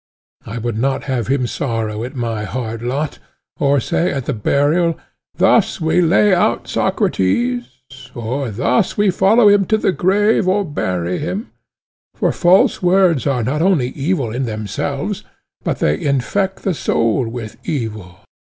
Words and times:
I 0.47 0.57
would 0.57 0.79
not 0.79 1.03
have 1.03 1.27
him 1.27 1.45
sorrow 1.45 2.03
at 2.03 2.15
my 2.15 2.43
hard 2.43 2.81
lot, 2.81 3.19
or 3.59 3.79
say 3.79 4.11
at 4.11 4.25
the 4.25 4.33
burial, 4.33 4.97
Thus 5.35 5.79
we 5.79 6.01
lay 6.01 6.33
out 6.33 6.67
Socrates, 6.67 7.69
or, 8.15 8.49
Thus 8.49 8.97
we 8.97 9.11
follow 9.11 9.47
him 9.47 9.65
to 9.65 9.77
the 9.77 9.91
grave 9.91 10.47
or 10.47 10.65
bury 10.65 11.19
him; 11.19 11.51
for 12.15 12.31
false 12.31 12.81
words 12.81 13.27
are 13.27 13.43
not 13.43 13.61
only 13.61 13.89
evil 13.89 14.31
in 14.33 14.45
themselves, 14.45 15.23
but 15.63 15.77
they 15.77 16.01
infect 16.03 16.63
the 16.63 16.73
soul 16.73 17.27
with 17.27 17.57
evil. 17.63 18.21